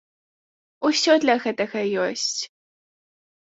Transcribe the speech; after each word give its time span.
Усё 0.89 1.17
для 1.27 1.35
гэтага 1.45 1.79
ёсць! 2.09 2.41